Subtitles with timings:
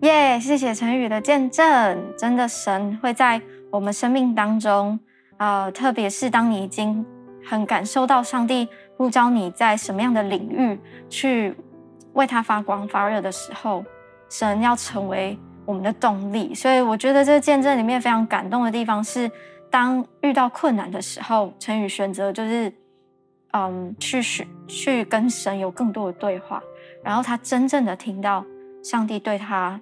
[0.00, 3.38] 耶谢谢陈宇的见证，真的神会在
[3.70, 4.98] 我们生命当中，
[5.36, 7.04] 呃，特别是当你已经
[7.44, 8.66] 很感受到上帝
[8.96, 11.54] 呼召你在什么样的领域去
[12.14, 13.84] 为他发光发热的时候，
[14.30, 16.54] 神要成为我们的动力。
[16.54, 19.30] 所以我觉得这个见证里面非常感动的地方是，
[19.70, 22.72] 当遇到困难的时候，陈宇选择就是，
[23.52, 26.62] 嗯，去去去跟神有更多的对话，
[27.04, 28.42] 然后他真正的听到
[28.82, 29.78] 上帝对他。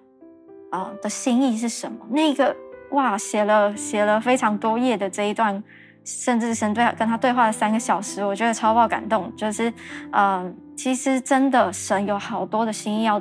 [0.70, 1.98] 啊、的心意是什么？
[2.10, 2.54] 那个
[2.90, 5.62] 哇，写了写了非常多页的这一段，
[6.04, 9.34] 甚至神对跟他对话了三个小时，我觉得超爆感动。
[9.36, 9.70] 就是，
[10.10, 13.20] 嗯、呃，其实真的神有好多的心意要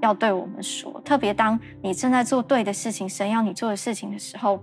[0.00, 4.62] 要对我们说，特别当你正在做对的事情，神要你做的事情的时候，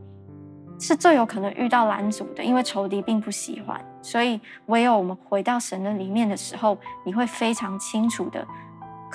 [0.80, 3.80] 是最有可能遇到拦阻的，因为仇敌并不喜欢。
[4.02, 8.46] 所以唯有我们回到神的里面的时候，你会非常清楚的。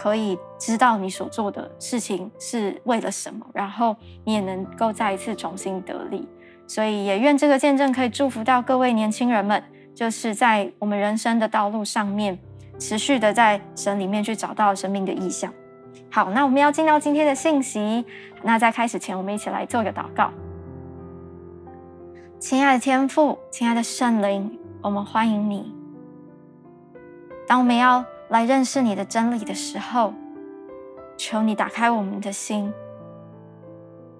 [0.01, 6.29] 可以知道你所做的事情是为了什么，然后你也能够再一次重新得力。
[6.69, 9.61] 所以也愿这个见证可以祝福到各位年轻人们，
[9.97, 12.39] 就是在我们人生的道路上面，
[12.79, 15.53] 持续的在神里面去找到生命的意向。
[16.13, 18.07] 好，那我们要进到今天的信息。
[18.45, 20.31] 那在开始前，我们一起来做个祷告。
[22.39, 25.75] 亲爱的天父，亲爱的圣灵，我们欢迎你。
[27.49, 30.13] 当我们要来认识你的真理的时候，
[31.17, 32.73] 求你打开我们的心。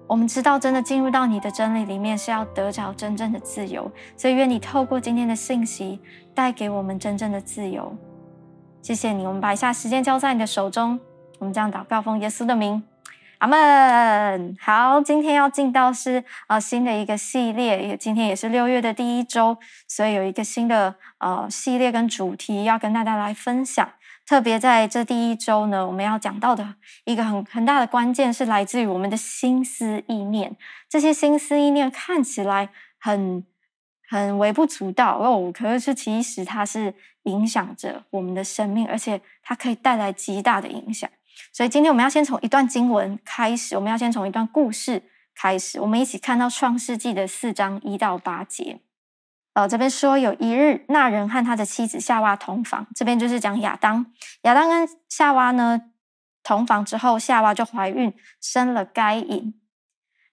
[0.07, 5.99] 我们知道，真的进入到你的真理里面是要得着真正的自由，所以愿你透过今天的信息
[6.33, 7.95] 带给我们真正的自由。
[8.81, 10.99] 谢谢你，我们把一下时间交在你的手中。
[11.37, 12.81] 我们这样祷告，奉耶稣的名，
[13.37, 14.57] 阿门。
[14.59, 23.87] 好，今天要进到是呃新的一个系列，也今天也是六月的第一周，所以有一个新的呃系列跟主题要跟大家来分享。
[24.29, 30.55] 特别在这第一周呢，我们要讲到的一个很很大的关键是来自于我们的心思意念。
[30.87, 32.69] 这些心思意念看起来
[32.99, 33.43] 很
[34.07, 41.09] 很微不足道哦，可是其实它是影响着我们的生命，而且它可以带来极大的影响。
[41.51, 45.01] 所以今天我们要先从一段经文开始，我们要先从一段故事
[45.33, 48.81] 开始，我们一起看到创世纪的四章一到八节。
[49.59, 52.87] 呃，这边说有一日，那人和他的妻子夏娃同房。
[52.95, 54.05] 这边就是讲亚当，
[54.43, 55.81] 亚当跟夏娃呢
[56.43, 59.59] 同房之后，夏娃就怀孕，生了该隐，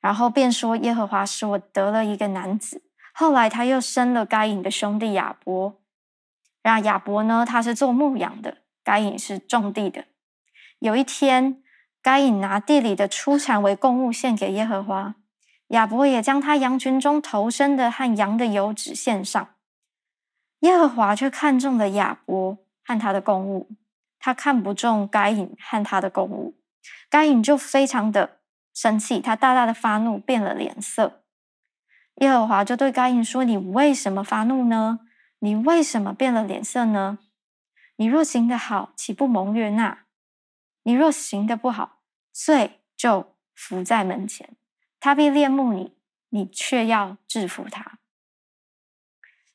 [0.01, 2.85] 然后便说耶和华使我得了一个男子。
[3.13, 5.81] 后来他又生了该隐的兄弟亚伯，
[6.63, 10.05] 然后亚伯呢，他是做牧羊的，该隐是种地的。
[10.79, 11.65] 有一天，
[12.01, 15.17] 该隐拿地里的出产为供物献给耶和华。
[15.69, 19.55] 亚伯也将他羊群中头生的和羊的油脂献上，
[20.61, 23.71] 耶和华却看中了亚伯和他的供物，
[24.21, 26.57] 他看不中该隐和他的供物。
[27.11, 28.39] 该隐就非常的
[28.73, 31.25] 生气，他大大的发怒，变了脸色。
[32.17, 35.01] 耶和华就对该隐说：“你为什么发怒呢？
[35.41, 37.19] 你为什么变了脸色呢？
[37.97, 40.05] 你若行得好，岂不蒙悦纳？
[40.85, 41.99] 你若行得不好，
[42.33, 44.57] 罪就伏在门前。”
[45.07, 45.93] 他必恋慕你，
[46.31, 48.01] 你却要制服他。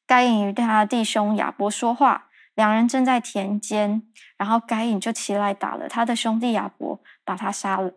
[0.07, 4.01] 该隐与他的弟兄亚伯说话，两人正在田间，
[4.38, 7.95] 然后该隐就起来打了他的兄弟亚伯，把他杀了。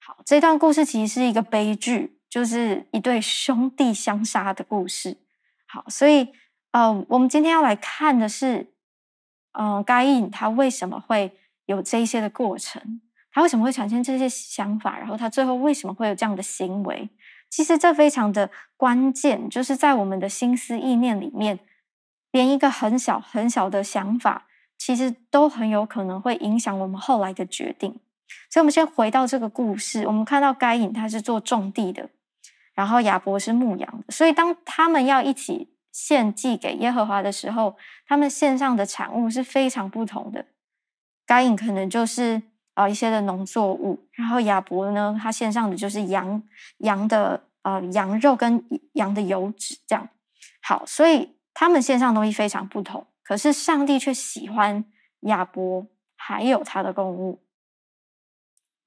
[0.00, 5.16] 好，这段故事其实是一个悲剧，就是一对兄弟相杀的故事。
[5.66, 6.30] 好，所以，
[6.72, 8.74] 呃，我们今天要来看的是，
[9.52, 13.00] 嗯、该隐他为什么会有这些的过程？
[13.36, 14.98] 他为什么会产生这些想法？
[14.98, 17.06] 然后他最后为什么会有这样的行为？
[17.50, 21.58] 其实这非常的关键，就是在我们的心思意念里面，
[22.30, 24.46] 连一个很小很小的想法，
[24.78, 28.00] 其实都很有可能会影响我们后来的决定。
[28.48, 32.08] 所以，我们先回到这个故事，我们看到该隐他是做种地的，
[32.72, 37.76] 然后亚伯是牧羊的，所以当他们要一起献祭给耶和华的时候，
[38.06, 40.46] 他们献上的产物是非常不同的。
[41.26, 42.40] 该隐可能就是。
[42.76, 46.42] 啊，一些的农作物，然后亚伯呢，他献上的就是羊
[46.78, 48.62] 羊的呃羊肉跟
[48.92, 50.06] 羊的油脂，这样
[50.62, 54.84] 好，所以他们献上的东西非常不同，可是上帝却喜欢
[55.20, 55.86] 亚伯
[56.16, 57.42] 还有他的供物。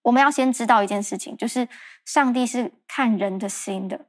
[0.03, 1.67] 我们要先知道一件事情，就是
[2.05, 4.05] 上帝是看人的心的，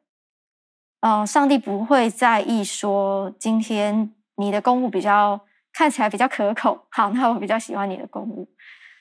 [1.00, 5.40] 呃，上帝不会在意说今天你的供物比较
[5.72, 8.46] 看起来比较可口，好，那我比较喜欢你的供物。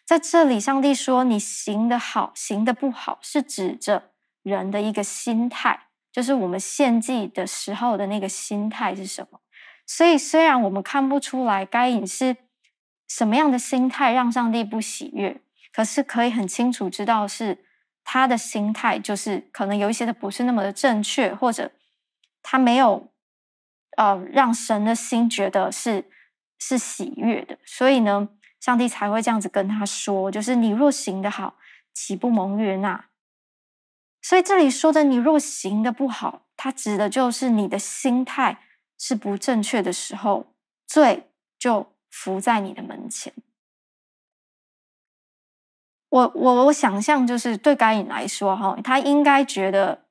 [0.09, 4.09] 在这里，上帝说：“你行的好，行的不好，是指着
[4.41, 9.39] 人的一个心态，就是我们献祭的时候的那个心态是什么。
[9.85, 12.35] 所以，虽然我们看不出来该隐是
[13.07, 15.39] 什么样的心态让上帝不喜悦，
[15.71, 17.63] 可是可以很清楚知道是
[18.03, 21.71] 他的心态就是可能有一些的不是那么的正确，或者
[22.41, 23.11] 他没有
[23.95, 26.09] 呃让神的心觉得是
[26.57, 28.29] 是喜悦的，所以呢，
[28.59, 31.55] 上帝才会这样子跟他说，就是你若行得好，
[31.93, 33.05] 岂不蒙悦纳？
[34.21, 38.61] 所以这里说的你若行得不好，它指的就是你的心态
[38.97, 40.53] 是不正确的时候，
[40.85, 43.33] 罪就伏在你的门前。
[46.09, 50.05] 我我我想象就是对该隐来说哈，他应该觉得，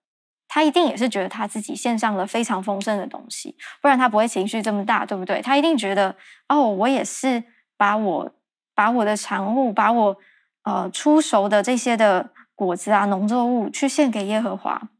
[0.46, 5.42] 他一定也是觉得他自己献上了非常丰盛的东西，不然他不会情绪这么大，对不对？
[5.42, 6.16] 他一定觉得
[6.48, 7.42] 哦，我也是
[7.76, 8.32] 把我
[8.78, 10.16] 把我的产物，把我
[10.62, 14.90] 呃出熟的这些的果子啊农作物去献给耶和华。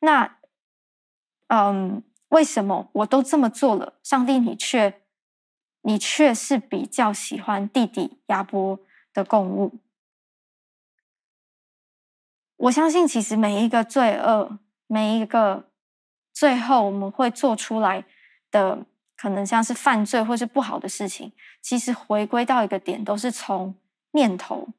[0.00, 0.36] 那
[1.46, 5.00] 嗯，为什么我都这么做了，上帝你却
[5.80, 8.78] 你却是比较喜欢弟弟亚伯
[9.14, 9.78] 的供物？
[12.56, 15.70] 我相信，其实每一个罪恶，每一个
[16.30, 18.04] 最后我们会做出来
[18.50, 18.84] 的，
[19.22, 21.30] 可能像是犯罪或是不好的事情，
[21.60, 23.76] 其实回归到一个点，都是从
[24.14, 24.70] 念头、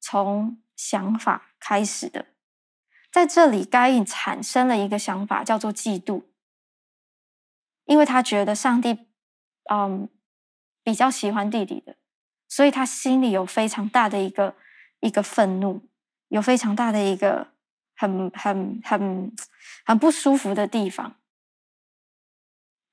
[0.00, 2.26] 从想法开始的。
[3.10, 6.24] 在这里，该隐产生了一个想法，叫做嫉妒，
[7.86, 9.06] 因为他觉得上帝，
[9.70, 10.10] 嗯，
[10.82, 11.96] 比较喜欢弟弟的，
[12.46, 14.56] 所以他心里有非常大的一个
[15.00, 15.88] 一个愤怒。
[16.28, 17.52] 有非常大的一个
[17.94, 19.32] 很很很
[19.86, 21.14] 很不舒服的地方，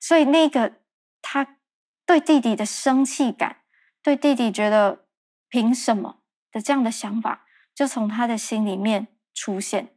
[0.00, 0.76] 所以那个
[1.24, 1.56] 他
[2.04, 3.56] 对弟弟的生气感，
[4.02, 5.06] 对弟弟觉得
[5.48, 6.18] 凭什么
[6.52, 9.88] 的这样的想法，就从他的心里面出现。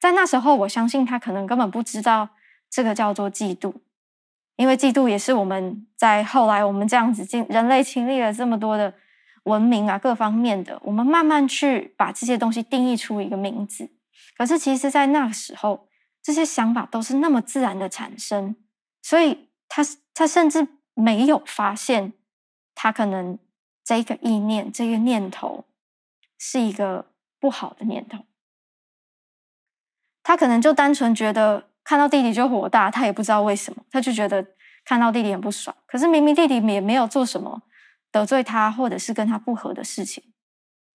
[0.00, 2.30] 在那时候，我相信他可能根本不知道
[2.70, 3.74] 这个叫做嫉妒，
[4.56, 8.94] 因为嫉妒也是我们在后来我们这样子经人类经历了这么多的。
[9.44, 13.90] 文明啊，各方面的，我们慢慢去把这些东西定义出一个名字。
[14.38, 15.86] 可是，其实，在那个时候，
[16.22, 18.56] 这些想法都是那么自然的产生，
[19.02, 19.82] 所以他
[20.12, 22.12] 他甚至没有发现，
[22.74, 23.38] 他可能
[23.82, 25.64] 这个意念、这个念头
[26.38, 28.24] 是一个不好的念头。
[30.22, 34.46] 他可能就单纯觉得看到弟弟就火大，他也不知道为什么，他就觉得
[34.84, 35.76] 看到弟弟很不爽。
[35.86, 37.62] 可是明明弟弟也没有做什么。
[38.10, 40.32] 得罪他，或者是跟他不合的事情，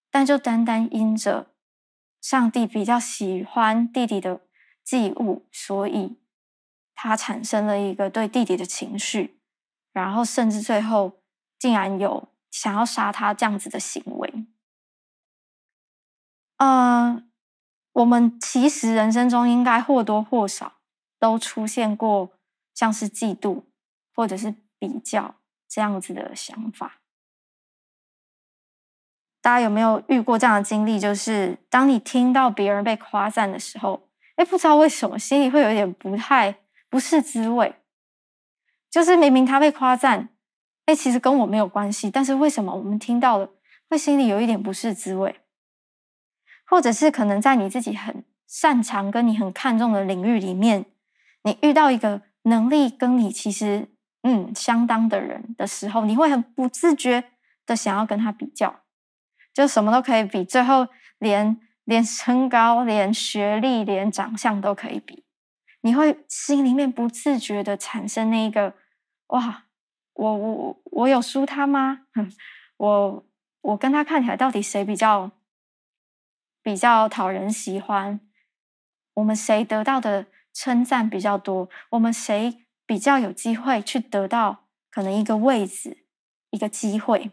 [0.10, 1.52] 但就单单因着
[2.22, 4.40] 上帝比较喜欢弟弟的
[4.86, 6.18] 祭物，所以
[7.02, 9.40] 他产生了一个对弟弟的情绪，
[9.94, 11.22] 然后甚至最后
[11.58, 14.46] 竟然有想要杀他这样子的行为。
[16.58, 17.32] 嗯、
[17.94, 20.74] 我们其实人生中应该或多或少
[21.18, 22.34] 都出现过
[22.76, 23.64] 像是嫉妒
[24.14, 25.36] 或者是比较
[25.70, 27.00] 这样子的想法。
[29.40, 31.00] 大家有没有遇过这样的经历？
[31.00, 36.60] 就是当你听到别人被夸赞的时候，哎，不知道为什么心里会有点不太
[36.90, 37.76] 不是滋味。
[38.90, 40.30] 就是明明他被夸赞，
[40.86, 43.52] 哎，其实跟我没有关系，但是为什么我们听到了
[43.88, 45.42] 会心里有一点不是滋味？
[46.66, 50.86] 或者是可能在你自己很擅长跟你很看重的领域里面，
[51.44, 53.90] 你遇到一个能力跟你其实
[54.24, 57.26] 嗯相当的人的时候，你会很不自觉
[57.66, 58.82] 的想要跟他比较。
[59.54, 60.88] 就什么都可以比，最后
[61.20, 65.24] 连连身高、连学历、连长相都可以比，
[65.82, 68.76] 你会心里面不自觉的产生那一个
[69.28, 69.66] 哇，
[70.14, 72.02] 我我我有输他吗？
[72.78, 73.26] 我
[73.62, 75.32] 我跟他看起来到底谁比较
[76.62, 78.20] 比较讨人喜欢？
[79.14, 81.70] 我们谁得到的称赞比较多？
[81.92, 86.06] 我们谁比较有机会去得到可能一个位置、
[86.50, 87.32] 一个机会？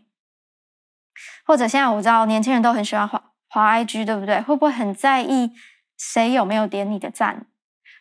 [1.45, 4.41] 或者现在我知道年轻人都很喜欢滑滑 IG，对不对？
[4.43, 5.53] 会不会很在意
[5.97, 7.47] 谁有没有点你的赞？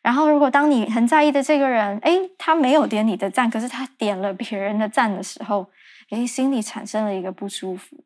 [0.06, 5.72] 然后如果当你很在意的这个人，诶，他没有点你的赞，可是他点了别人的赞的时候，
[6.12, 8.04] 诶，心里产生了一个不舒服。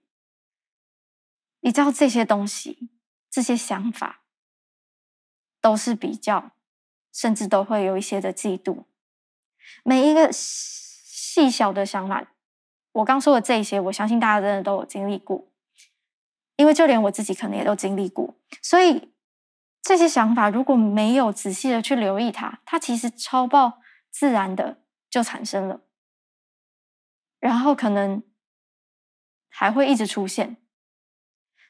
[1.59, 2.89] 你知道这些东西，
[3.29, 4.21] 这些想法，
[5.59, 6.51] 都是比较，
[7.11, 8.85] 甚至都会有一些的嫉妒。
[9.83, 12.31] 每一个细小的想法。
[12.93, 15.45] 我刚说的这些，我相信大家真的都有经历过，
[16.55, 18.35] 因为就连我自己可能也都经历过。
[18.61, 19.11] 所以
[19.81, 23.79] 这些想法如果没有仔细的去留意它，它其实超爆
[24.12, 25.81] 自然的就产生了，
[27.39, 28.21] 然后可能
[29.50, 30.57] 还会一直出现。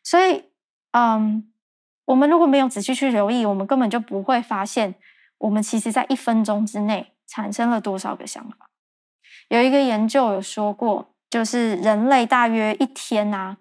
[0.04, 0.46] 所以，
[0.92, 1.52] 嗯，
[2.06, 4.96] 我们如果没有仔细去留意，我们根本就不会发现，
[5.38, 8.70] 我们其实在一分钟之内产生了多少个想法。
[9.50, 13.58] 有一个研究有说过，就是人类大约一天、啊，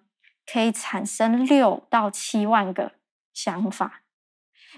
[0.51, 2.93] 可以产生六到七万个
[3.35, 4.03] 想法，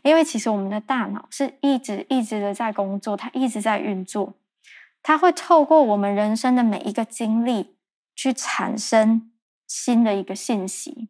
[0.02, 4.35] 因为其实我们的大脑是一直一直的在工作，它一直在运作，
[5.02, 7.76] 它会透过我们人生的每一个经历
[8.14, 9.30] 去产生
[9.66, 11.09] 新的一个信息。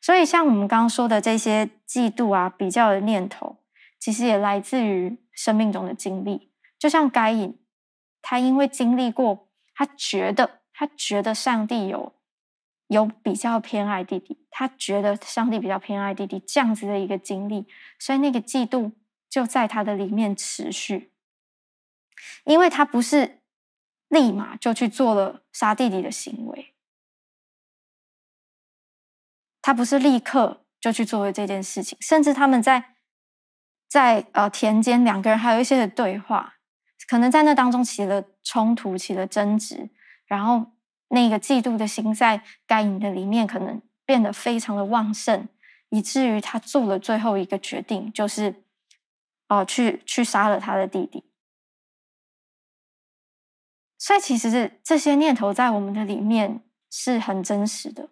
[0.00, 3.56] 所以，像我们刚刚说的这些嫉妒啊、比较的念头，
[3.98, 6.52] 其实也来自于生命中的经历。
[6.78, 7.58] 就像该隐，
[8.22, 12.12] 他因为经历过，他觉得他觉得上帝有
[12.88, 17.66] 有比较偏爱弟弟，他觉得上帝比较偏爱弟弟这样子的一个经历，
[17.98, 18.92] 所以那个嫉妒
[19.28, 21.12] 就在他的里面持续。
[22.44, 23.42] 因为他不是
[24.08, 26.74] 立马就去做了杀弟弟的行为。
[29.60, 32.94] 他不是立刻就去做了这件事情，甚至他们在
[33.88, 36.54] 在呃田间两个人还有一些的对话，
[37.08, 39.90] 可能在那当中起了冲突，起了争执，
[40.26, 40.75] 然后
[41.08, 45.48] 那个嫉妒的心在该隐的里面可能变得非常的旺盛，
[45.90, 48.62] 以至于他做了最后一个决定，就是
[49.48, 51.24] 哦、去去杀了他的弟弟。
[53.98, 58.10] 所以其实是这些念头在我们的里面是很真实的。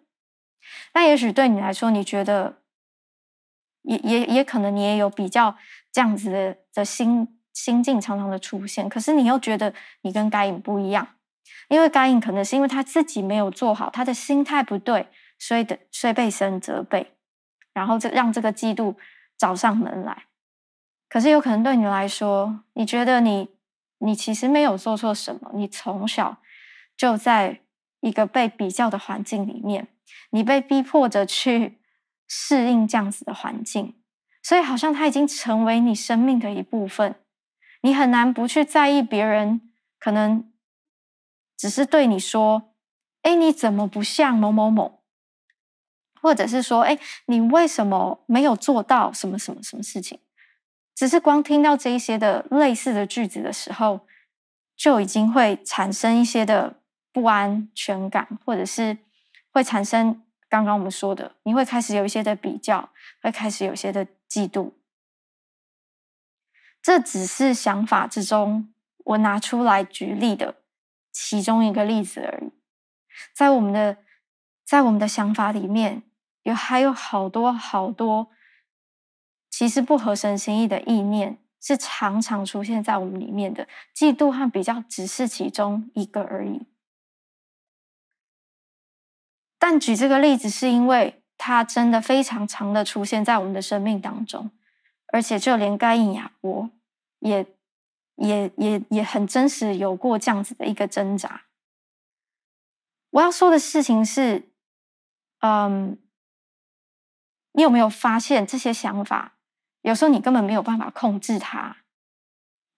[0.93, 2.61] 那也许对你来说，你觉得
[3.83, 5.57] 也也也可能你也有比较
[5.91, 11.15] 这样子的的心心境常常的出现，可是你又觉得你跟该隐不一样，
[11.69, 15.07] 因为该隐可能是因为他自己没有做好，他的心态不对，
[15.39, 17.15] 所以的所以被神责备，
[17.73, 18.95] 然后这让这个嫉妒
[19.37, 20.25] 找上门来。
[21.09, 23.49] 可是有可能对你来说，你觉得你
[23.99, 26.37] 你其实没有做错什么，你从小
[26.97, 27.61] 就在
[28.01, 29.87] 一个被比较的环境里面。
[30.31, 31.79] 你被逼迫着去
[32.27, 33.95] 适应这样子的环境，
[34.43, 37.15] 所以好像它已经成为你生命的一部分。
[37.81, 39.61] 你很难不去在意别人
[39.97, 40.51] 可能
[41.57, 42.73] 只是对你说
[43.23, 45.01] ：“哎，你怎么不像某某某？”
[46.21, 50.19] 或者是说：“哎，你为什么没有做到什么什么什么事情？”
[50.95, 54.07] 只是光听到这一些的类似的句子的时候，
[54.75, 56.81] 就已经会产生一些的
[57.11, 58.97] 不安全感，或者是。
[59.51, 62.89] 会产生刚刚我们说的，你会开始有一些的比较，
[63.21, 64.73] 会开始有些的嫉妒。
[66.81, 68.73] 这只是想法之中
[69.05, 70.57] 我拿出来举例的
[71.17, 72.51] 其中一个例子而已。
[73.33, 73.97] 在我们的
[74.65, 76.03] 在我们的想法里面，
[76.43, 78.27] 有还有好多好多，
[79.49, 83.65] 其实不合神心意的意念，是常常出现在我们里面的。
[83.95, 86.67] 嫉妒和比较只是其中一个而已。
[89.57, 94.51] 但举这个例子，是因为它真的非常常的出现在我们的生命当中，
[95.13, 96.69] 而且就连该隐亚伯
[97.19, 97.54] 也
[98.15, 101.43] 也也也很真实有过这样子的一个挣扎。
[103.11, 104.49] 我要说的事情是，
[105.39, 105.97] 嗯，
[107.53, 109.37] 你有没有发现这些想法，
[109.81, 111.77] 有时候你根本没有办法控制它，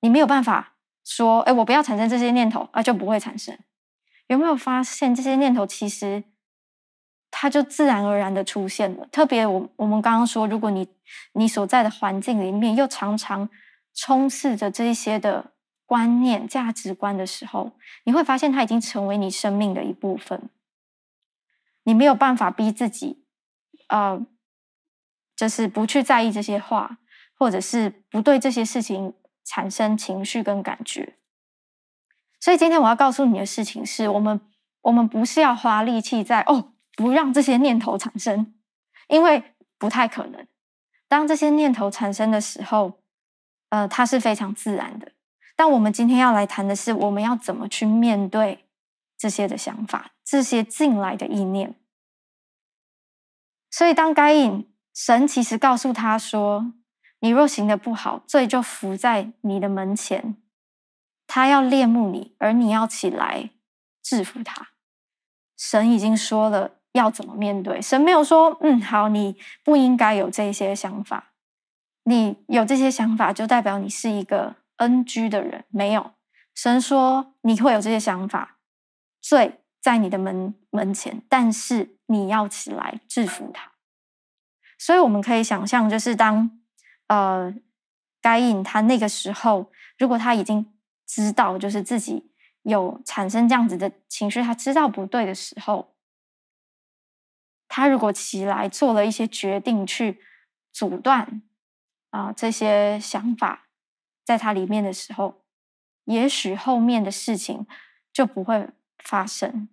[0.01, 3.57] 你没有办法说，哎，我不要产生这些念头，啊，就不会产生。
[4.27, 6.23] 有没有发现这些念头其实？
[7.29, 9.05] 它就自然而然的出现了。
[9.07, 10.87] 特别我我们刚刚说，如果你
[11.33, 13.47] 你所在的环境里面又常常
[13.97, 15.53] 充斥着这些的
[15.87, 17.71] 观念、价值观的时候，
[18.03, 20.51] 你会发现它已经成为你生命的一部分。
[21.83, 23.25] 你没有办法逼自己，
[23.87, 24.23] 呃，
[25.35, 26.99] 就是不去在意这些话，
[27.33, 31.15] 或者是不对这些事情产生情绪跟感觉。
[32.39, 34.39] 所以今天我要告诉你的事情是，我们
[34.81, 36.73] 我们不是要花力气在哦。
[36.97, 38.55] 不让这些念头产生，
[39.07, 40.47] 因为不太可能。
[41.07, 43.03] 当这些念头产生的时候，
[43.69, 45.11] 呃，它是非常自然的。
[45.55, 48.65] 但我们今天要来谈的是，我们要怎么去面对
[49.17, 51.75] 这些的想法，这些进来的意念。
[53.71, 56.73] 所以，当该隐，神其实告诉他说
[57.21, 60.37] ：“你若行得不好，罪就伏在你的门前，
[61.25, 63.51] 他要恋慕你，而你要起来
[64.01, 64.69] 制服他。”
[65.57, 66.73] 神已经说了。
[66.93, 67.79] 要怎么面对？
[67.79, 71.31] 神没有说，嗯，好，你不应该有这些想法。
[72.09, 75.65] 你有这些想法，就代表你是一个 NG 的人。
[75.67, 76.13] 没有，
[76.55, 78.59] 神说你会有这些想法，
[79.19, 83.73] 罪在你的门门前，但是你要起来制服他。
[84.79, 86.57] 所以我们可以想象，就是当
[87.07, 87.53] 呃
[88.21, 90.73] 该隐他那个时候，如果他已经
[91.05, 95.93] 知道，就是自己有产生这样子的情绪，他知道不对的时候。
[97.67, 100.21] 他如果起来做了一些决定，去
[100.71, 101.41] 阻断
[102.09, 103.67] 啊这些想法
[104.23, 105.41] 在它里面的时候，
[106.05, 107.65] 也许后面的事情
[108.11, 109.69] 就不会发生。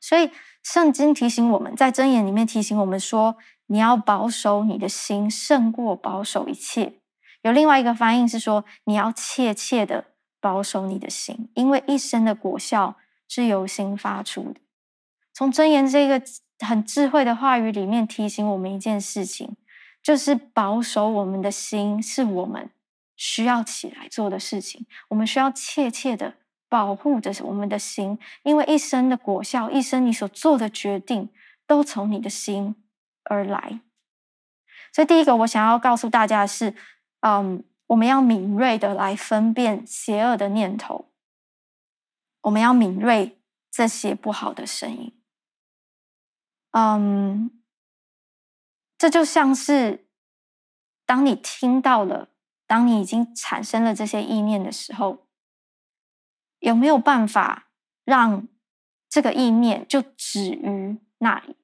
[0.00, 0.30] 所以
[0.62, 3.36] 圣经提醒我们在箴言里面提醒我们说：
[3.66, 7.00] 你要保守你的心，胜过保守一切。
[7.42, 10.06] 有另外一个翻译是说，你要切切的
[10.40, 12.96] 保守你的心，因为一生的果效
[13.28, 14.60] 是由心发出的。
[15.32, 16.22] 从箴言这个
[16.58, 19.56] 很智慧的话语里面提醒我们一件事情，
[20.02, 22.70] 就是保守我们的心是我们
[23.16, 24.86] 需要起来做的事情。
[25.08, 26.34] 我们需要切切的
[26.68, 31.28] 保护着我们的心，因为一生的果效，一生你所做的决定，
[31.66, 32.76] 都从你的心
[33.24, 33.80] 而来，
[34.92, 36.74] 所以第一个我想要告诉大家的是，
[37.20, 41.10] 嗯，我们要敏锐的来分辨邪恶的念头，
[42.42, 43.38] 我们要敏锐
[43.70, 45.12] 这些不好的声音。
[46.72, 47.50] 嗯，
[49.00, 50.10] 这就像是
[51.06, 52.28] 当你听到了，
[52.66, 55.26] 当你已经产生了这些意念的时候，
[56.58, 57.70] 有没有办法
[58.04, 58.46] 让
[59.08, 61.56] 这个意念就止于那里？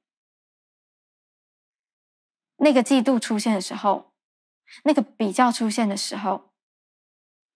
[2.56, 4.14] 那个嫉妒出现的时候，
[4.84, 6.54] 那个比较出现的时候，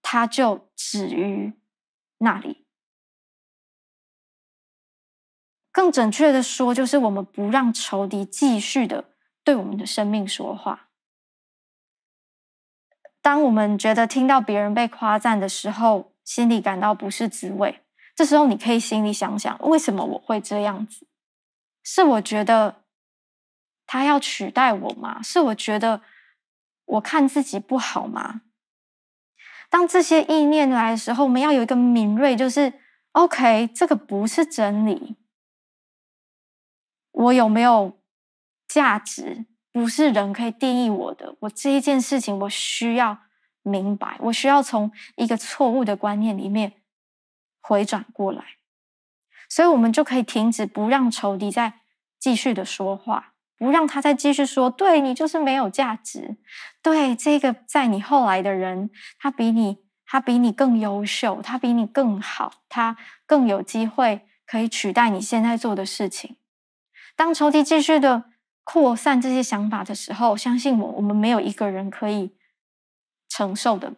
[0.03, 1.55] 它就止于
[2.19, 2.67] 那里。
[5.73, 9.10] 更准确的说，就是我们不让仇敌继续的
[9.51, 10.91] 对我们的生命说话。
[13.21, 17.83] 当我们觉得听到别人被夸赞的时候，心里感到不是滋味，
[18.15, 21.09] 这时候你可以心里想想：为什么我会这样子？
[21.83, 22.77] 是我觉得。
[23.93, 25.21] 他要取代我吗？
[25.21, 26.03] 是我觉得
[26.85, 28.43] 我看自己不好吗？
[29.69, 32.73] 当这些意念来的时候，我们要有一个敏锐，就是
[33.11, 35.17] OK，这个不是真理。
[37.11, 38.00] 我有没有
[38.71, 39.47] 价值？
[39.73, 41.35] 不是人可以定义我的。
[41.41, 43.19] 我这一件事情，我需要
[43.63, 46.75] 明白，我需要从一个错误的观念里面
[47.61, 48.45] 回转过来，
[49.49, 51.81] 所以我们就可以停止，不让仇敌再
[52.19, 53.35] 继续的说话。
[53.59, 56.39] 不让他再继续说，对，你就是没有价值。
[56.81, 66.39] 对，这个在你后来的人，他比你，他比你更优秀，他比你更好，他更有机会可以取代你现在做的事情。
[67.15, 68.31] 当仇敌继续的
[68.73, 72.37] 扩散这些想法的时候，相信我，我们没有一个人可以
[73.29, 73.97] 承受得了。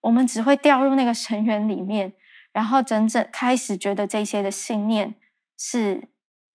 [0.00, 2.14] 我们只会掉入那个深渊里面，
[2.52, 5.14] 然后整整开始觉得这些的信念
[5.56, 6.08] 是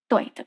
[0.10, 0.46] 对的。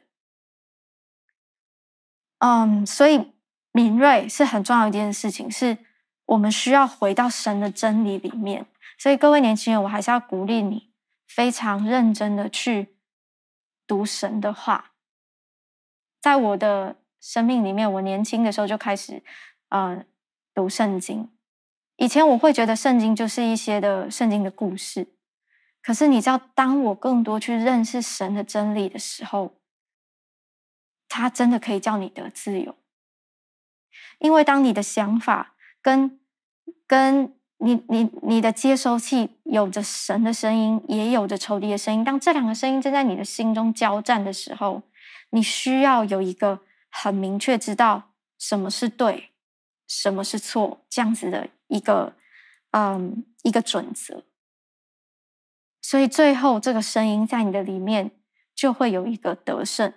[2.41, 3.33] 嗯，所以
[3.73, 5.79] 敏锐是很重要一件事情，是
[6.27, 8.67] 我们需要回到神的真理里面。
[8.99, 10.93] 所以各位年轻人，我还是要鼓励你，
[11.27, 12.99] 非常认真的去
[13.87, 14.93] 读神的话。
[16.21, 19.23] 在我的生命里面，我年轻的时候就开始，
[19.69, 20.05] 呃，
[20.55, 21.31] 读圣经。
[21.97, 25.09] 以前我会觉得圣经就是一些的圣经的故事，
[25.83, 29.55] 可是你知道，当我更多去认识神的真理的时候，
[31.09, 32.77] 他真的可以叫你得自由，
[34.21, 36.21] 因为当你的想法跟
[36.87, 44.83] 跟你你你的接收器有着神的声音，也有着仇敌的声音，当这两个声音正在你的心中交战的时候，
[45.31, 46.61] 你需要有一个
[46.91, 49.31] 很明确知道什么是对，
[49.87, 52.15] 什么是错，这样子的一个
[52.71, 54.25] 嗯一个准则。
[55.83, 58.11] 所以最后这个声音在你的里面
[58.55, 59.93] 就会有一个得胜。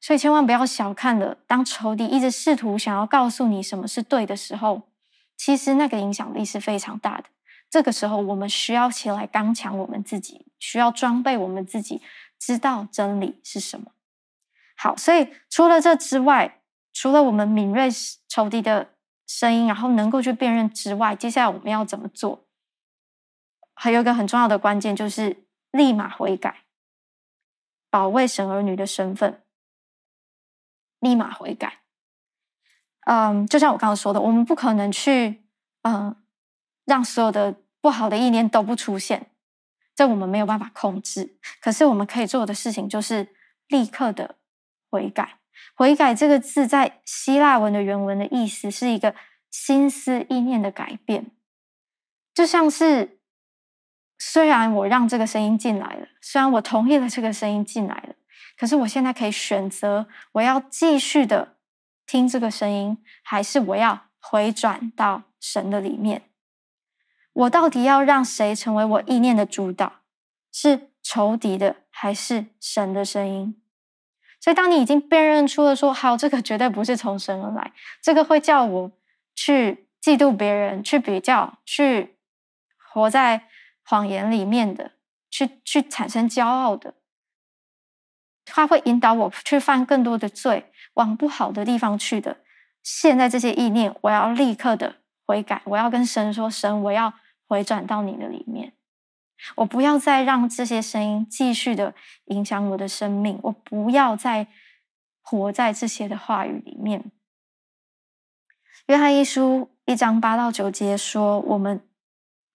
[0.00, 4.82] 所以千万不要小看了，当仇敌一直试图想要告诉你什么是对的时候，
[5.36, 7.24] 其实那个影响力是非常大的。
[7.70, 12.02] 这个时候，我们需要起来刚强我们自己，需要装备我们自己，
[12.44, 13.92] 知道真理是什么。
[14.76, 16.60] 好，所以除了这之外，
[16.92, 17.88] 除了我们敏锐
[18.28, 18.94] 仇敌的
[19.28, 22.48] 声音，然后能够去辨认之外，接下来我们要怎么做？
[23.74, 26.64] 还有一个很重要的关键，就是立马悔改，
[27.88, 29.44] 保卫神儿女的身份。
[30.98, 31.80] 立马悔改，
[33.06, 35.44] 嗯，就像我刚刚说的，我们不可能去，
[35.82, 36.16] 嗯，
[36.84, 39.31] 让所有的不好的意念都不出现，
[40.02, 41.36] 这我们没有办法控制。
[41.60, 43.28] 可是我们可以做的事情就是
[43.68, 44.36] 立刻的
[44.90, 45.38] 悔改。
[45.74, 49.14] 悔改这个字在希腊文的原文的意思是一个
[49.50, 51.30] 心思意念的改变，
[52.34, 53.20] 就像是
[54.18, 58.14] 虽然我让这个声音进来了，虽然我同意了这个声音进来了。
[58.58, 61.56] 可是我现在可以选择，我要继续的
[62.06, 66.31] 听这个声音，还是我要回转到神的里面？
[67.32, 70.00] 我到底要让谁成为我意念的主导？
[70.52, 73.60] 是仇敌的，还是神的声音？
[74.38, 78.92] 所以，当你已经辨认出了说，好，这个绝对不是从神而来，这个会叫我
[79.34, 82.16] 去嫉妒别人，去比较，去
[82.92, 83.48] 活在
[83.84, 84.92] 谎言里面的，
[85.30, 86.94] 去去产生骄傲的。
[88.44, 92.38] 他会引导我去犯更多的罪，往不好的地方去的，
[92.82, 97.14] 现在这些意念，我要立刻的悔改，我要跟神说：神，我要
[97.52, 98.72] 回转到你的里面，
[99.56, 104.46] 我不要再让这些声音继续的影响我的生命，我不要再
[105.20, 107.12] 活在这些的话语里面。
[108.86, 111.86] 约翰一书一章八到九节说：我们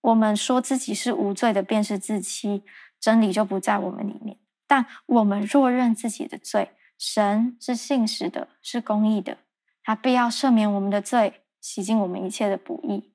[0.02, 2.64] 我们说自己是无罪的，便是自欺，
[3.00, 4.40] 真理就不在我们里面。
[4.66, 9.38] 但我们若认自己的罪，神是信实的，是公义的，
[9.84, 13.14] 他必要赦免我们的罪，洗净我们一切的不义。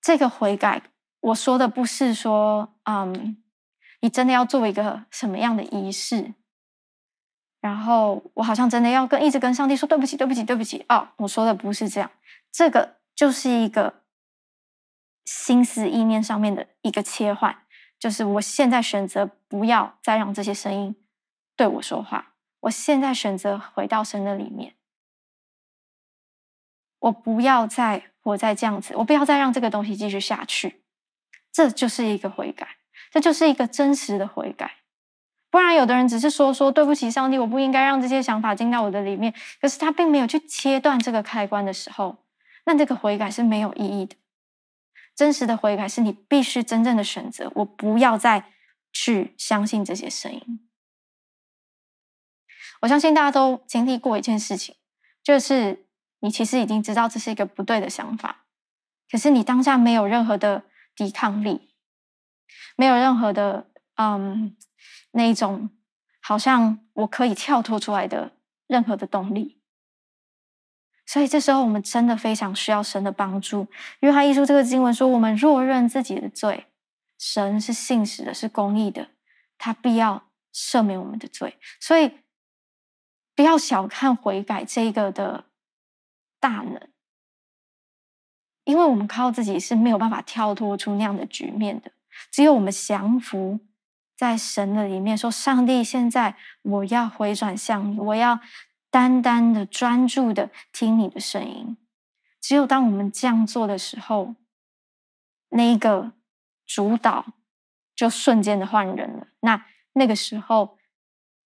[0.00, 0.82] 这个悔改，
[1.20, 3.42] 我说的不是说，嗯，
[4.00, 6.34] 你真的要做一个什么样的仪式，
[7.60, 10.84] 然后我好像真的要跟一直跟上帝说对不起，对不起，对不起。
[10.88, 12.10] 哦，我说的不是这样，
[12.52, 14.02] 这个就是一个
[15.24, 17.64] 心思意念上面的一个切换。
[17.98, 20.94] 就是我现在选择不要再让这些声音
[21.56, 24.76] 对我说话，我现在选择回到神的里面，
[27.00, 30.82] 我不要再我在这样子，我不要再让这个东西继续下去，
[31.52, 32.76] 这就是一个悔改，
[33.10, 34.76] 这就是一个真实的悔改。
[35.50, 42.24] 不然，有的人只是说说对不起上帝，我不应该让这些想法进到我的里面，可是他并没有去切断这个开关的时候，
[42.66, 44.16] 那这个悔改是没有意义的。
[45.16, 48.52] 真实的悔改是你必须真正的选择，我不要再
[48.92, 50.68] 去相信这些声音。
[52.82, 54.76] 我相信大家都经历过一件事情，
[55.24, 55.87] 就是
[56.20, 58.44] 你其实已经知道这是一个不对的想法，
[59.10, 61.70] 可是你当下没有任何的抵抗力，
[62.76, 64.56] 没有任何的嗯
[65.12, 65.70] 那一种
[66.20, 68.32] 好像我可以跳脱出来的
[68.66, 69.56] 任何的动力。
[71.06, 73.66] 所以这时候，我们真的非常需要神的帮助。
[74.00, 76.66] 约翰一书这个经文说：“我们若认自己的罪，
[77.18, 79.08] 神是信实的，是公义的，
[79.56, 82.18] 他必要赦免我们的罪。”所以，
[83.34, 85.46] 不要小看悔改这个的
[86.40, 86.88] 大能，
[88.64, 91.92] 因为我们靠自己是没有办法跳脱出那样的局面的。
[92.30, 93.60] 只有我们降服
[94.16, 98.40] 在神的里面，说：“上帝，现在我要回转向你，我要。”
[98.90, 101.76] 单单的专注的听你的声音，
[102.40, 104.34] 只有当我们这样做的时候，
[105.50, 106.12] 那一个
[106.64, 107.34] 主导
[107.94, 109.26] 就瞬间的换人了。
[109.40, 110.78] 那那个时候，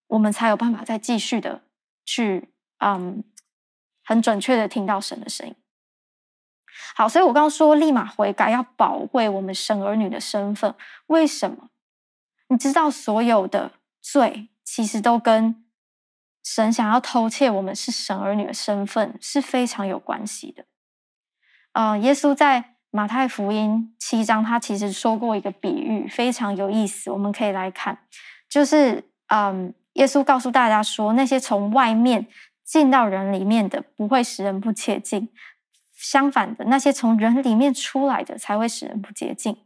[0.07, 1.65] 我们才有办法再继续的
[2.05, 3.25] 去，嗯，
[4.12, 5.55] 很准确的听到神的声音。
[6.94, 10.75] 好，所以我刚刚说立马悔改，要宝贵我们神儿女的身份。
[11.07, 11.70] 为什么？
[12.48, 13.72] 你知道，所有的
[14.03, 15.64] 罪其实都跟。
[16.44, 20.64] 神想要偷窃我们是神儿女的身份是非常有关系的。
[21.72, 27.96] 呃，耶稣在马太福音七章，他其实说过一个比喻，非常有意思，我们可以来看。
[28.48, 32.27] 就是，嗯，耶稣告诉大家说，那些从外面
[32.73, 35.29] 进到人里面的，不会使人不洁净；
[35.95, 39.59] 相反的，那些从人里面出来的，才会使人不洁净。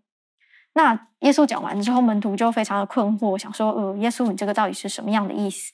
[0.73, 5.73] 那耶稣讲完之后，门徒就非常的困惑，想说，呃，耶稣，你这个到底是什么样的意思？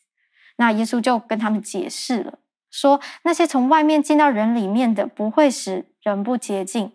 [0.59, 2.39] 那耶稣就跟他们解释了，
[2.71, 6.93] 说那些从外面进到人里面的，不会使人不洁净，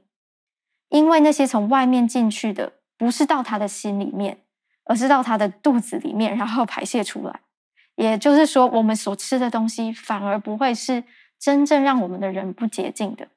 [0.90, 4.44] 因为那些从外面进去的，不是到他的心里面，
[4.86, 7.40] 而是到他的肚子里面，然后排泄出来。
[7.98, 11.04] 也就是说，我们所吃的东西，反而不会是
[11.38, 13.28] 真正让我们的人不洁净的。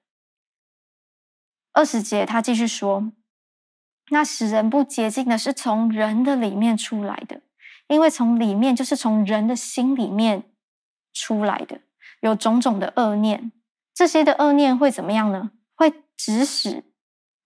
[1.72, 3.10] 二十节他继续说，
[4.10, 7.40] 那使人不洁净的，是从人的里面出来的。
[7.88, 10.44] 因为从里面就是从人的心里面
[11.12, 11.80] 出来的，
[12.20, 13.50] 有种种的恶念，
[13.94, 15.50] 这些的恶念会怎么样呢？
[15.74, 16.84] 会指使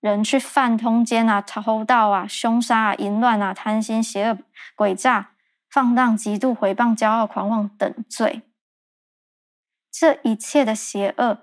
[0.00, 4.38] 人去犯通奸啊、偷盗啊、凶杀啊、淫乱啊、贪心、邪恶、
[4.76, 5.30] 诡诈、
[5.74, 8.42] 放荡、嫉妒、毁谤、骄傲、狂妄等罪。
[9.90, 11.42] 这一切的邪恶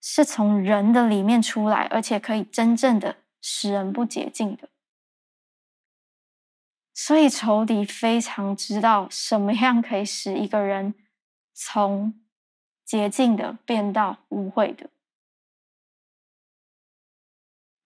[0.00, 4.68] 是从人的里面出来，而且可以真正的使人不洁净的。
[6.94, 10.94] 所以仇敌非常知道什么样可以使一个人
[11.52, 12.14] 从
[12.84, 14.88] 洁净的变到污秽的。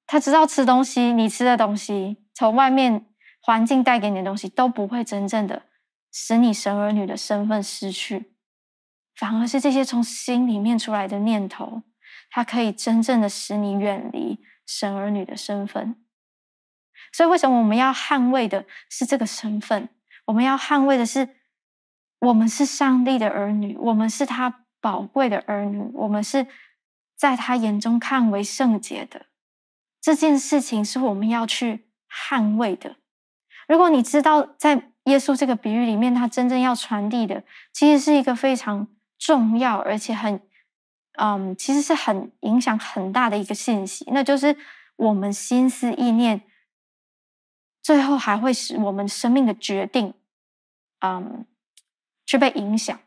[0.07, 3.07] 他知道吃东西，你吃的东西，从外面
[3.41, 5.63] 环境带给你的东西，都不会真正的
[6.21, 8.33] 使你神儿女的身份失去，
[9.15, 11.85] 反而是这些从心里面出来的念头，
[12.29, 15.95] 它可以真正的使你远离神儿女的身份。
[17.13, 19.91] 所以，为什么我们要捍卫的是这个身份？
[20.27, 21.37] 我们要捍卫的是，
[22.19, 26.49] 我们是上帝的儿女，我们是他宝贵的儿女，我们是
[27.17, 29.27] 在他眼中看为圣洁的。
[30.01, 32.97] 这件事情是我们要去捍卫的。
[33.69, 37.43] 如果你知道，在耶稣这个比喻里面，他真正要传递的，
[37.73, 40.41] 其实是一个非常重要而且很，
[41.13, 44.57] 嗯，其实是很影响很大的一个信息，那就是
[44.97, 46.43] 我们心思意念，
[47.83, 50.15] 最后还会使我们生命的决定，
[51.01, 51.47] 嗯，
[52.27, 52.99] 去被影响。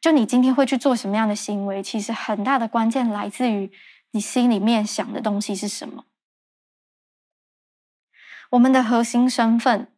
[0.00, 3.70] 就你今天会去做什么样的行为，其实很大的关键来自于
[4.12, 6.06] 你心里面想的东西是什么。
[8.50, 9.92] 我们的核心身份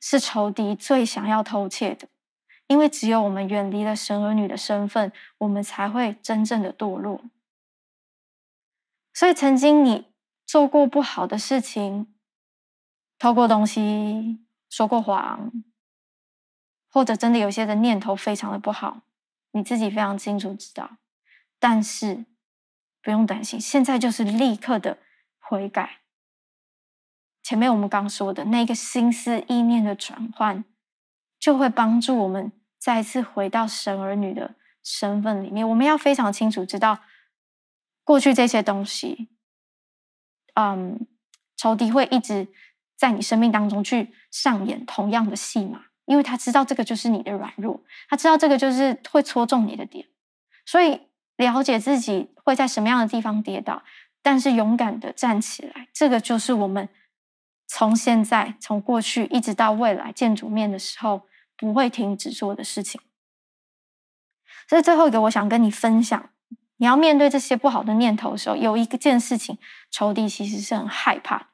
[0.00, 2.08] 是仇敌最想要偷窃的，
[2.66, 7.22] 因为只有我们远离了神儿女的身份，我们才会真正的堕落。
[9.12, 10.12] 所以，曾经你
[10.46, 12.14] 做过不好的事情，
[13.18, 14.38] 偷过东西，
[14.70, 15.52] 说过谎。
[16.90, 19.02] 或者真的有些的念头非常的不好，
[19.52, 20.96] 你自己非常清楚知道，
[21.58, 22.24] 但是
[23.02, 24.98] 不用担心，现在就是立刻的
[25.38, 26.00] 悔改。
[27.48, 30.66] 前面我们刚说的那个心思意念的转换，
[31.40, 35.66] 就会帮助我们再次回到神儿女的身份里面。
[35.66, 36.98] 我们要非常清楚知道，
[38.04, 39.30] 过去这些东西，
[40.56, 41.06] 嗯，
[41.56, 42.48] 仇敌会一直
[42.98, 45.86] 在你生命当中去上演同样的戏码。
[46.04, 50.06] 因为他知道这个就是你的软弱，他知道这个就是会戳中你的点，
[50.66, 51.00] 所以
[51.38, 53.82] 了解自己会在什么样的地方跌倒，
[54.20, 56.86] 但是勇敢的站起来，这个就是我们
[57.68, 63.00] 从现在、从过去一直到未来见主面的时候不会停止做的事情。
[64.66, 66.30] 所以最后一个，我想跟你分享，
[66.78, 69.58] 你要面对这些不好的念头的时候，有一个件事情，
[69.90, 71.50] 仇敌其实是很害怕，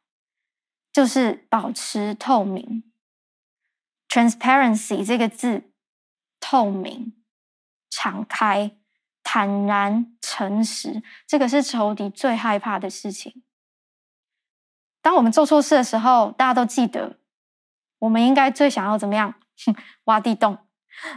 [0.92, 2.85] 就是保持透明。
[4.09, 5.72] Transparency 这个字，
[6.40, 7.14] 透明、
[7.88, 8.77] 敞开、
[9.22, 13.44] 坦然、诚实，这个是仇敌最害怕的事情。
[15.05, 17.19] 当我们做错事的时候，大家都记得，
[17.99, 19.35] 我们应该最想要怎么样？
[20.05, 20.57] 挖地洞，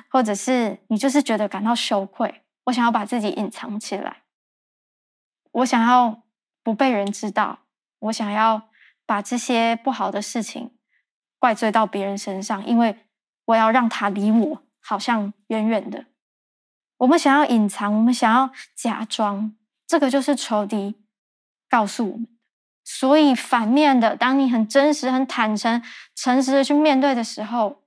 [0.09, 4.23] 或者是你就是觉得感到羞愧，我想要把自己隐藏起来，
[5.51, 6.23] 我想要
[6.61, 7.59] 不被人知道，
[7.99, 8.63] 我想要
[9.05, 10.77] 把这些不好的事情。
[11.39, 13.05] 怪罪到别人身上，因为
[13.45, 16.07] 我要让他离我好像远远的。
[16.97, 19.55] 我们想要隐藏，我们想要假装，
[19.87, 20.95] 这个就是仇敌
[21.69, 22.36] 告诉我们。
[22.89, 25.83] 所以反面的，当你很真实、很坦诚、
[26.15, 27.83] 诚实的去面对的时候，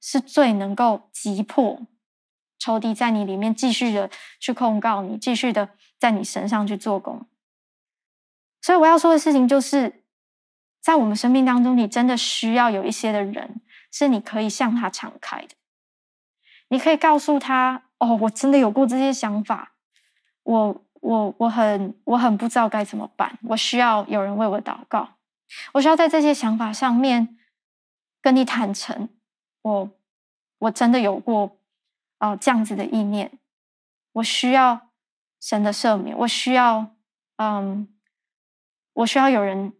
[0.00, 1.86] 是最能够击破
[2.58, 4.08] 仇敌在你里面继续的
[4.40, 5.68] 去控告你，继续的
[5.98, 7.28] 在你身上去做工。
[8.62, 10.04] 所以我要说的事情就是。
[10.80, 13.60] 在我们生命当中，你真的需要有一些的人，
[13.92, 15.48] 是你可以向他敞开的。
[16.68, 19.74] 你可以告诉他：“哦，我真的有过这些想法，
[20.44, 25.16] 我我我很我很不知道该怎么办，我需要有人为我祷告。
[25.72, 27.38] 我需要在这些想法上面
[28.20, 29.08] 跟你坦诚，
[29.62, 29.90] 我
[30.58, 31.58] 我真的有过
[32.20, 33.38] 哦、这样子的意念，
[34.12, 34.90] 我需要
[35.40, 36.94] 神的赦免，我需要
[37.36, 37.88] 嗯，
[38.92, 39.72] 我需要有人。”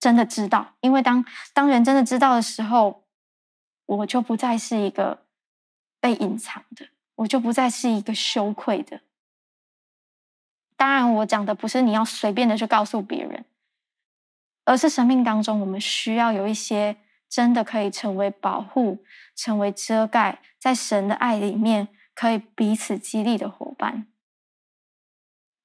[0.00, 3.04] 真的知道，因为当当人真的知道的时候，
[3.84, 5.26] 我就不再是一个
[6.00, 9.02] 被隐藏的，我就不再是一个羞愧的。
[10.80, 13.44] 当然，我讲的不是你要随便的去告诉别人，
[14.64, 16.96] 而是生命当中我们需要有一些
[17.28, 19.04] 真的可以成为保护、
[19.36, 24.06] 成为遮盖，在神的爱里面可以彼此激励的伙伴。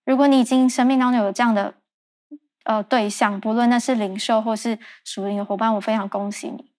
[0.04, 1.76] 如果你已经生命当中有这样的，
[2.66, 6.74] 呃，对象，不论那是灵兽或是属灵的伙伴，我非常恭喜你。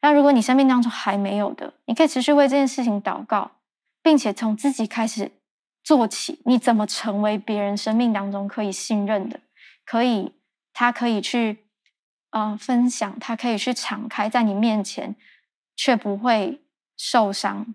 [0.00, 3.50] 那如果你生命当中还没有的，你可以持续为这件事情祷告，
[4.02, 5.30] 并且从自己开始
[5.82, 6.40] 做起。
[6.44, 9.40] 你怎么成为别人生命当中可以信任的？
[9.84, 10.34] 可以，
[10.72, 11.66] 他可以去，
[12.30, 15.16] 呃，分享，他可以去敞开在你面前，
[15.74, 16.62] 却不会
[16.96, 17.74] 受伤。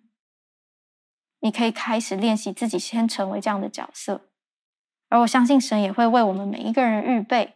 [1.39, 4.29] 你可以开始练习自己先成为这样的角色，
[5.09, 7.53] 而我相信神也会为我们每一个人预备。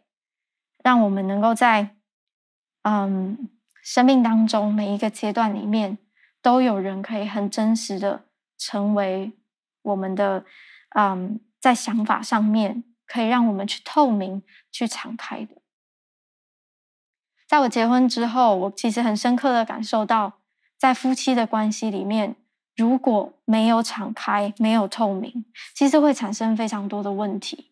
[0.83, 1.95] 让我们能够在
[2.81, 3.49] 嗯
[3.83, 5.99] 生命当中每一个阶段里面，
[6.41, 8.25] 都有人可以很真实的
[8.57, 9.31] 成为
[9.81, 10.45] 我们的
[10.95, 15.61] 嗯，在想法上面可以让我们去透明、去敞开的。
[17.47, 20.39] 在我结婚之后，我其实很深刻的感受到，
[20.77, 22.35] 在夫妻的关系里面，
[22.75, 27.71] 如果没有敞开、没有透明，其实会产生非常多的问题。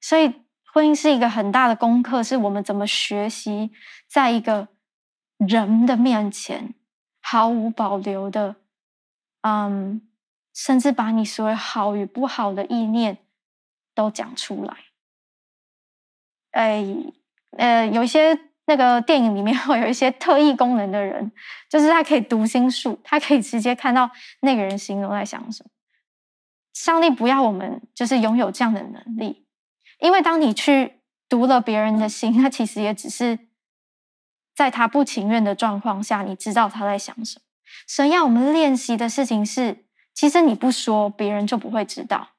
[0.00, 0.34] 所以。
[0.72, 3.72] 婚姻是一个很大的功课，是我们怎么学习，
[4.06, 4.68] 在一个
[5.36, 6.76] 人的面前
[7.20, 8.54] 毫无保留的，
[9.40, 10.00] 嗯，
[10.54, 13.18] 甚至把你所有好与不好的意念
[13.94, 14.76] 都讲出来。
[16.52, 16.84] 哎，
[17.56, 21.30] 呃，有一些那个电影里面 会有一些特异功能的人，
[21.68, 24.10] 就是他可以读心术，他可以直接看到
[24.40, 25.70] 那个人心中在想什么。
[26.72, 29.46] 上帝不要我们就是拥有这样的能力，
[29.98, 33.38] 因为当你去读了别人的心，他其实也只是
[34.54, 37.42] 在他不情愿的状况下，你知道他在想什么。
[37.86, 39.84] 神要我们练习的事情是，
[40.20, 42.32] 其实你不说，别人就不会知道，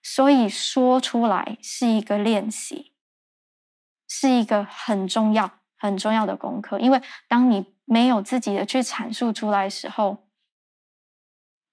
[0.00, 2.92] 所以说出来是一个练习。
[4.06, 10.28] 是一个很重要、很重要的功课，因为当你没有自己的去阐述出来的时候，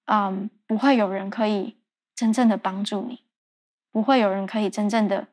[0.06, 1.78] 嗯，不会有人可以
[2.16, 3.22] 真正的帮助你，
[3.92, 5.28] 不会有人可以真正的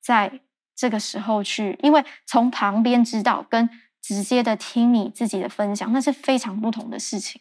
[0.00, 0.40] 在
[0.74, 3.70] 这个时候去，因为从旁边知道跟
[4.02, 7.40] 直接的听你自己的分享，那是非常不同的事情。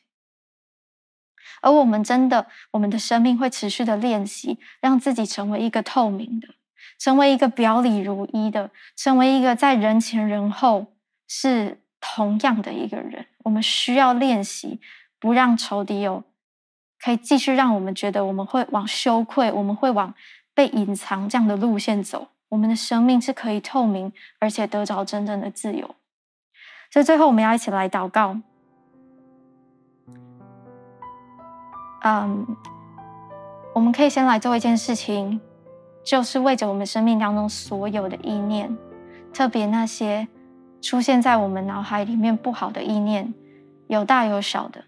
[1.63, 6.49] 而我们真的，我们的生命会持续的练习，让自己成为一个透明的。
[6.99, 10.85] 成为一个表里如一的，成为一个在人前人后
[11.27, 13.25] 是同样的一个人。
[13.39, 14.79] 我们需要练习，
[15.19, 16.23] 不让仇敌有
[17.03, 20.13] 可以继续让我们觉得我们会往羞愧，我们会往
[20.53, 22.29] 被隐藏这样的路线走。
[22.49, 25.95] 我们的生命是可以透明，而且得着真正的自由。
[26.91, 28.39] 所以最后，我们要一起来祷告。
[32.03, 32.45] 嗯，
[33.73, 35.41] 我们可以先来做一件事情。
[36.05, 38.77] 就是为着我们生命当中所有的意念，
[39.33, 40.27] 特别那些
[40.81, 43.33] 出现在我们脑海里面不好的意念，
[43.87, 44.83] 有大有小的，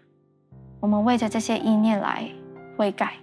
[0.78, 2.28] 我们为着这些意念来
[2.76, 3.14] 悔改。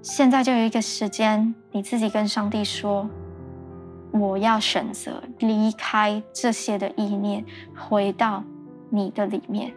[0.00, 3.06] 现在就有一个时间，你自己跟上帝说
[4.12, 7.44] ：“我要选择离开这些的意念，
[7.76, 8.42] 回到
[8.88, 9.74] 你的里面。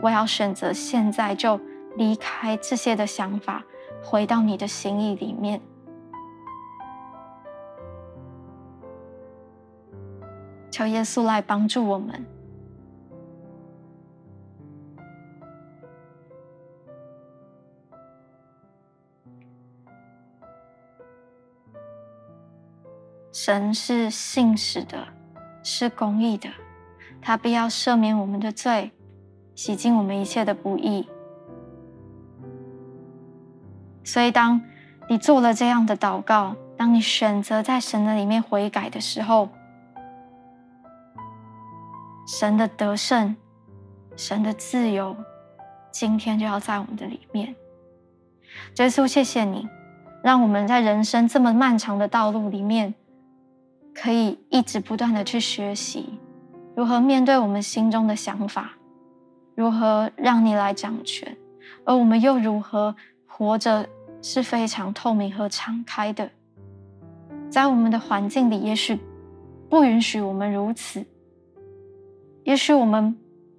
[0.00, 1.60] 我要选择现在就
[1.96, 3.64] 离开这些的想法。”
[4.06, 5.58] 回到你的心意里面，
[10.70, 12.26] 求耶稣来帮助我们。
[23.32, 25.08] 神是信实的，
[25.62, 26.50] 是公义的，
[27.22, 28.92] 他必要赦免我们的罪，
[29.54, 31.08] 洗净我们一切的不义。
[34.02, 34.60] 所以，当
[35.08, 39.48] 你做了这样的祷告，当你选择在神的里面悔改的时候，
[42.26, 43.36] 神的得胜、
[44.16, 45.16] 神的自由，
[45.90, 47.54] 今天就要在我们的里面。
[48.78, 49.68] 耶稣，谢谢你，
[50.22, 52.94] 让我们在人生这么漫长的道路里面，
[53.94, 56.18] 可以一直不断的去学习，
[56.76, 58.72] 如何面对我们心中的想法，
[59.54, 61.36] 如何让你来掌权，
[61.84, 62.94] 而我们又如何
[63.26, 63.88] 活着
[64.20, 66.30] 是非常透明和敞开的，
[67.48, 68.98] 在我们的环境里，也许
[69.68, 71.04] 不允许我们如此，
[72.42, 73.16] 也许我们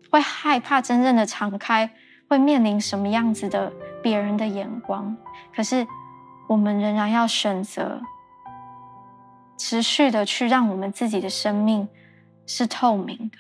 [0.10, 1.90] 会害怕真正的敞开
[2.28, 5.16] 会面临什么样子的别人的眼光，
[5.56, 5.86] 可是
[6.48, 8.02] 我们仍然要选择
[9.58, 11.88] 持续的去让我们自己的生命
[12.46, 13.38] 是透明的。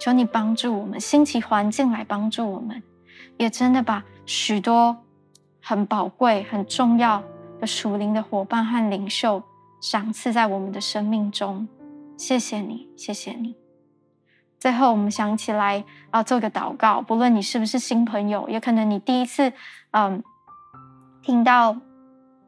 [0.00, 2.82] 求你帮助我们，兴起环境来帮助我们。
[3.36, 4.96] 也真的把许多
[5.62, 7.22] 很宝贵、很重要
[7.60, 9.42] 的属灵的伙伴和领袖
[9.80, 11.68] 赏赐在我们的生命中。
[12.16, 13.54] 谢谢你，谢谢你。
[14.58, 17.00] 最后，我们想起来啊，做个祷告。
[17.00, 19.52] 不论你是不是新朋友，也可能你第一次
[19.92, 20.22] 嗯
[21.22, 21.76] 听到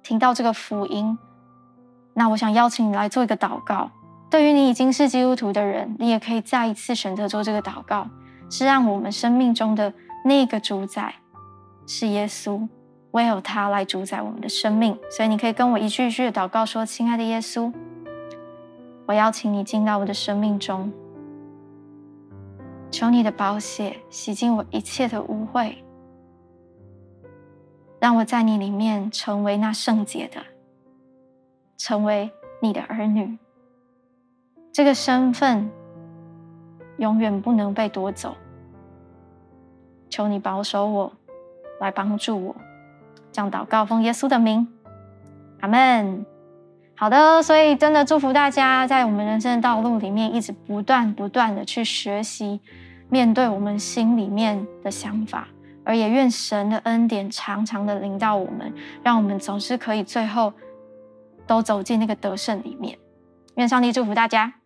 [0.02, 1.16] 听到这个福音，
[2.12, 3.90] 那我想邀请你来做一个祷告。
[4.32, 8.08] 对于你已经是基督徒的人，你也可以再一次选择做这个祷告，
[8.50, 9.92] 是让我们生命中的。
[10.24, 11.16] 那个主宰
[11.84, 12.68] 是耶稣，
[13.10, 14.96] 唯有他来主宰我们的生命。
[15.10, 17.72] 所以你可以跟我一句一句的祷告说：“亲爱的耶稣，
[19.04, 20.92] 我邀请你进到我的生命中，
[22.88, 25.74] 求你的宝血洗净我一切的污秽，
[27.98, 30.40] 让我在你里面成为那圣洁的，
[31.76, 32.30] 成为
[32.62, 33.36] 你的儿女。
[34.72, 35.70] 这个身份
[36.98, 38.36] 永远不能被夺走。”
[40.10, 41.12] 求你保守我，
[41.80, 42.56] 来帮助我，
[43.30, 44.68] 这样祷告奉耶稣的名，
[45.60, 46.26] 阿门。
[46.94, 52.60] 好的，所以真的祝福大家，在我们人生的道路里面，一直不断不断的去学习，
[53.08, 55.48] 面对我们心里面的想法，
[55.82, 60.52] 而也愿神的恩典常常的临到我们，让我们总是可以最后
[61.46, 62.98] 都走进那个得胜里面。
[63.54, 64.61] 愿上帝祝福大家。